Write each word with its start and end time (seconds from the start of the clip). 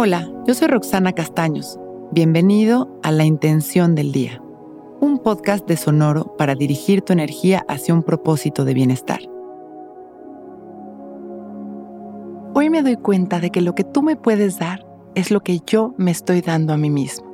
Hola, 0.00 0.30
yo 0.46 0.54
soy 0.54 0.68
Roxana 0.68 1.12
Castaños. 1.12 1.76
Bienvenido 2.12 2.88
a 3.02 3.10
La 3.10 3.24
Intención 3.24 3.96
del 3.96 4.12
Día, 4.12 4.40
un 5.00 5.18
podcast 5.18 5.66
de 5.66 5.76
Sonoro 5.76 6.36
para 6.36 6.54
dirigir 6.54 7.02
tu 7.02 7.12
energía 7.12 7.64
hacia 7.66 7.94
un 7.94 8.04
propósito 8.04 8.64
de 8.64 8.74
bienestar. 8.74 9.18
Hoy 12.54 12.70
me 12.70 12.82
doy 12.82 12.94
cuenta 12.94 13.40
de 13.40 13.50
que 13.50 13.60
lo 13.60 13.74
que 13.74 13.82
tú 13.82 14.02
me 14.04 14.14
puedes 14.14 14.60
dar 14.60 14.86
es 15.16 15.32
lo 15.32 15.40
que 15.40 15.58
yo 15.66 15.96
me 15.96 16.12
estoy 16.12 16.42
dando 16.42 16.72
a 16.72 16.76
mí 16.76 16.90
mismo. 16.90 17.26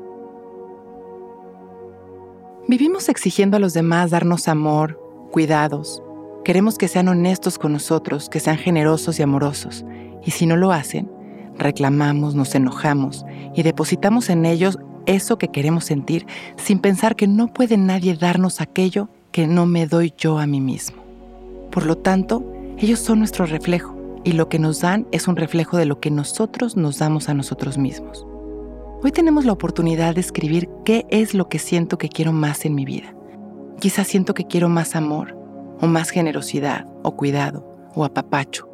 Vivimos 2.67 3.11
exigiendo 3.11 3.58
a 3.58 3.61
los 3.61 3.75
demás 3.75 4.11
darnos 4.11 4.49
amor, 4.49 4.99
cuidados. 5.32 6.03
Queremos 6.46 6.79
que 6.79 6.89
sean 6.89 7.08
honestos 7.08 7.58
con 7.58 7.75
nosotros, 7.75 8.31
que 8.31 8.40
sean 8.40 8.57
generosos 8.57 9.21
y 9.21 9.22
amorosos. 9.22 9.85
Y 10.25 10.31
si 10.31 10.46
no 10.46 10.57
lo 10.57 10.72
hacen, 10.72 11.11
reclamamos, 11.58 12.35
nos 12.35 12.54
enojamos 12.54 13.25
y 13.54 13.63
depositamos 13.63 14.31
en 14.31 14.44
ellos 14.44 14.79
eso 15.07 15.39
que 15.39 15.49
queremos 15.49 15.85
sentir 15.85 16.27
sin 16.57 16.79
pensar 16.79 17.17
que 17.17 17.27
no 17.27 17.49
puede 17.49 17.77
nadie 17.77 18.17
darnos 18.17 18.61
aquello 18.61 19.08
que 19.32 19.46
no 19.46 19.67
me 19.67 19.86
doy 19.86 20.14
yo 20.17 20.39
a 20.39 20.46
mí 20.46 20.61
mismo. 20.61 21.03
Por 21.71 21.86
lo 21.86 21.96
tanto, 21.96 22.44
ellos 22.79 23.00
son 23.00 23.18
nuestro 23.18 23.46
reflejo 23.46 23.96
y 24.25 24.32
lo 24.32 24.49
que 24.49 24.58
nos 24.58 24.80
dan 24.80 25.07
es 25.13 25.29
un 25.29 25.36
reflejo 25.36 25.77
de 25.77 25.86
lo 25.86 26.00
que 26.00 26.11
nosotros 26.11 26.77
nos 26.77 26.99
damos 26.99 27.29
a 27.29 27.35
nosotros 27.35 27.79
mismos. 27.79 28.27
Hoy 29.02 29.13
tenemos 29.13 29.44
la 29.44 29.52
oportunidad 29.52 30.14
de 30.14 30.21
escribir 30.21 30.68
qué 30.85 31.05
es 31.11 31.35
lo 31.35 31.49
que 31.49 31.58
siento 31.58 31.99
que 31.99 32.08
quiero 32.08 32.33
más 32.33 32.64
en 32.64 32.75
mi 32.75 32.84
vida. 32.84 33.14
Quizás 33.80 34.06
siento 34.06 34.33
que 34.33 34.47
quiero 34.47 34.69
más 34.69 34.97
amor, 34.97 35.36
o 35.80 35.86
más 35.86 36.11
generosidad, 36.11 36.86
o 37.02 37.14
cuidado, 37.14 37.70
o 37.94 38.05
apapacho. 38.05 38.73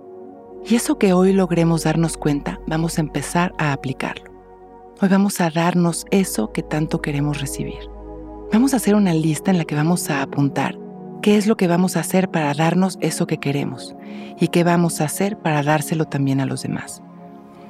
Y 0.66 0.74
eso 0.74 0.98
que 0.98 1.12
hoy 1.12 1.32
logremos 1.32 1.84
darnos 1.84 2.16
cuenta, 2.16 2.60
vamos 2.66 2.98
a 2.98 3.00
empezar 3.00 3.54
a 3.58 3.72
aplicarlo. 3.72 4.30
Hoy 5.00 5.08
vamos 5.08 5.40
a 5.40 5.50
darnos 5.50 6.04
eso 6.10 6.52
que 6.52 6.62
tanto 6.62 7.00
queremos 7.00 7.40
recibir. 7.40 7.88
Vamos 8.52 8.74
a 8.74 8.76
hacer 8.76 8.94
una 8.94 9.14
lista 9.14 9.50
en 9.50 9.58
la 9.58 9.64
que 9.64 9.74
vamos 9.74 10.10
a 10.10 10.22
apuntar 10.22 10.78
qué 11.22 11.36
es 11.36 11.46
lo 11.46 11.56
que 11.56 11.68
vamos 11.68 11.96
a 11.96 12.00
hacer 12.00 12.30
para 12.30 12.52
darnos 12.54 12.98
eso 13.00 13.26
que 13.26 13.38
queremos 13.38 13.94
y 14.38 14.48
qué 14.48 14.64
vamos 14.64 15.00
a 15.00 15.04
hacer 15.04 15.38
para 15.38 15.62
dárselo 15.62 16.06
también 16.06 16.40
a 16.40 16.46
los 16.46 16.62
demás. 16.62 17.02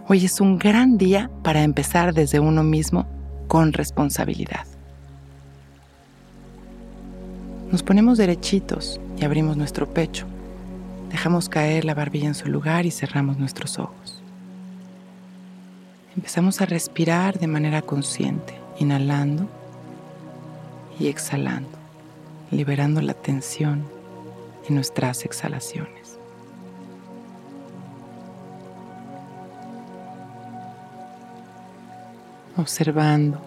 Hoy 0.09 0.25
es 0.25 0.41
un 0.41 0.59
gran 0.59 0.99
día 0.99 1.31
para 1.43 1.63
empezar 1.63 2.15
desde 2.15 2.41
uno 2.41 2.65
mismo 2.65 3.07
con 3.47 3.73
responsabilidad. 3.73 4.67
Nos 7.71 7.83
ponemos 7.83 8.19
derechitos 8.19 9.01
y 9.17 9.25
abrimos 9.25 9.57
nuestro 9.57 9.93
pecho. 9.93 10.27
Dejamos 11.11 11.49
caer 11.49 11.85
la 11.85 11.95
barbilla 11.95 12.29
en 12.29 12.35
su 12.35 12.49
lugar 12.49 12.87
y 12.87 12.91
cerramos 12.91 13.37
nuestros 13.37 13.79
ojos. 13.79 14.23
Empezamos 16.17 16.61
a 16.61 16.67
respirar 16.67 17.39
de 17.39 17.47
manera 17.47 17.83
consciente, 17.83 18.55
inhalando 18.79 19.49
y 20.99 21.09
exhalando, 21.09 21.79
liberando 22.51 23.01
la 23.01 23.15
tensión 23.15 23.85
en 24.69 24.75
nuestras 24.75 25.25
exhalaciones. 25.25 26.01
observando 32.61 33.41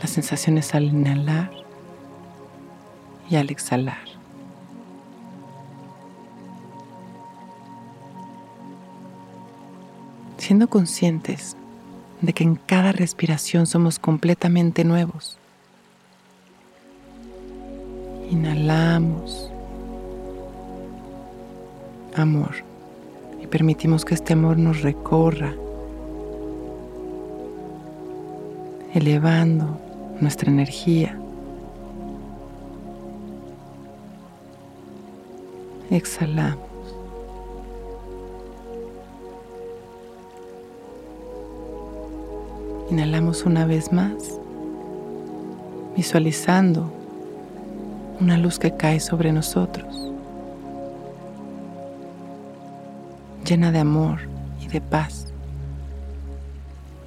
las 0.00 0.10
sensaciones 0.10 0.74
al 0.74 0.84
inhalar 0.84 1.50
y 3.30 3.36
al 3.36 3.50
exhalar. 3.50 4.13
Siendo 10.38 10.68
conscientes 10.68 11.56
de 12.20 12.32
que 12.32 12.44
en 12.44 12.56
cada 12.56 12.92
respiración 12.92 13.66
somos 13.66 13.98
completamente 13.98 14.84
nuevos. 14.84 15.38
Inhalamos 18.30 19.50
amor 22.14 22.54
y 23.42 23.46
permitimos 23.46 24.04
que 24.04 24.14
este 24.14 24.32
amor 24.32 24.56
nos 24.56 24.82
recorra 24.82 25.54
elevando 28.94 29.78
nuestra 30.20 30.50
energía. 30.50 31.18
Exhalamos. 35.90 36.73
Inhalamos 42.90 43.44
una 43.44 43.64
vez 43.64 43.92
más, 43.92 44.38
visualizando 45.96 46.92
una 48.20 48.36
luz 48.36 48.58
que 48.58 48.76
cae 48.76 49.00
sobre 49.00 49.32
nosotros, 49.32 50.12
llena 53.44 53.72
de 53.72 53.78
amor 53.78 54.20
y 54.60 54.68
de 54.68 54.80
paz 54.80 55.24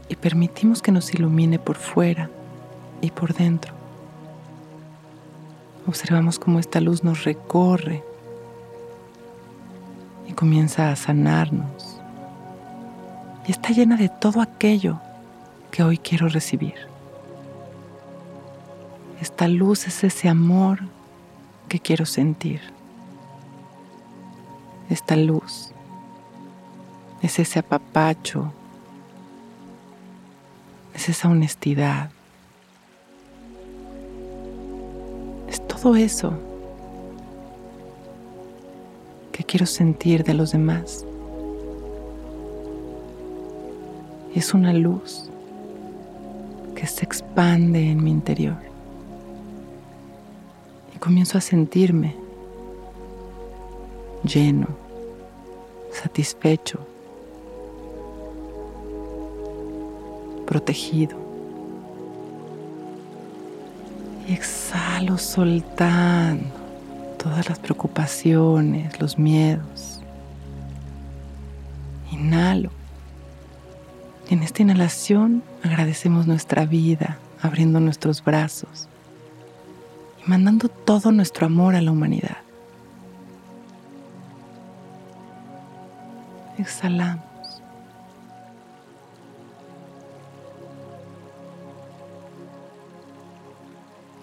y 0.09 0.15
permitimos 0.15 0.81
que 0.81 0.91
nos 0.91 1.13
ilumine 1.13 1.59
por 1.59 1.75
fuera 1.75 2.29
y 3.01 3.11
por 3.11 3.33
dentro. 3.33 3.73
Observamos 5.85 6.39
cómo 6.39 6.59
esta 6.59 6.81
luz 6.81 7.03
nos 7.03 7.23
recorre 7.23 8.03
y 10.27 10.33
comienza 10.33 10.91
a 10.91 10.95
sanarnos. 10.95 11.99
Y 13.47 13.51
está 13.51 13.69
llena 13.69 13.95
de 13.95 14.09
todo 14.09 14.41
aquello 14.41 14.99
que 15.77 15.83
hoy 15.83 15.99
quiero 15.99 16.27
recibir. 16.27 16.73
Esta 19.21 19.47
luz 19.47 19.85
es 19.85 20.03
ese 20.03 20.27
amor 20.27 20.79
que 21.69 21.79
quiero 21.79 22.07
sentir. 22.07 22.61
Esta 24.89 25.15
luz 25.15 25.69
es 27.21 27.37
ese 27.37 27.59
apapacho 27.59 28.51
es 30.95 31.09
esa 31.09 31.29
honestidad, 31.29 32.09
es 35.47 35.61
todo 35.67 35.95
eso 35.95 36.33
que 39.31 39.43
quiero 39.43 39.67
sentir 39.67 40.23
de 40.23 40.33
los 40.33 40.53
demás. 40.53 41.05
Es 44.33 44.55
una 44.55 44.73
luz 44.73 45.29
que 46.77 46.85
se 46.85 47.03
expande 47.03 47.89
en 47.89 48.03
mi 48.03 48.11
interior 48.11 48.57
y 50.95 50.99
comienzo 50.99 51.39
a 51.39 51.41
sentirme 51.41 52.15
lleno, 54.23 54.67
satisfecho, 55.91 56.79
protegido. 60.45 61.17
Y 64.27 64.33
exhalo 64.33 65.17
soltando 65.17 66.45
todas 67.17 67.49
las 67.49 67.57
preocupaciones, 67.57 68.99
los 69.01 69.17
miedos. 69.17 69.99
Inhalo. 72.11 72.69
En 74.29 74.43
esta 74.43 74.61
inhalación 74.61 75.41
agradecemos 75.63 76.27
nuestra 76.27 76.65
vida, 76.65 77.17
abriendo 77.41 77.79
nuestros 77.79 78.21
brazos 78.21 78.89
y 80.25 80.29
mandando 80.29 80.67
todo 80.67 81.13
nuestro 81.13 81.45
amor 81.45 81.75
a 81.75 81.81
la 81.81 81.91
humanidad. 81.91 82.37
Exhalamos. 86.57 87.23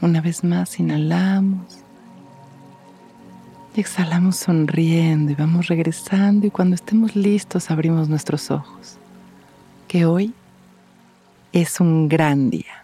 Una 0.02 0.20
vez 0.20 0.44
más 0.44 0.78
inhalamos 0.78 1.78
y 3.74 3.80
exhalamos 3.80 4.36
sonriendo 4.36 5.32
y 5.32 5.34
vamos 5.34 5.68
regresando 5.68 6.46
y 6.46 6.50
cuando 6.50 6.74
estemos 6.74 7.16
listos 7.16 7.70
abrimos 7.70 8.10
nuestros 8.10 8.50
ojos. 8.50 8.98
Que 9.94 10.06
hoy 10.06 10.34
es 11.52 11.78
un 11.78 12.08
gran 12.08 12.50
día. 12.50 12.83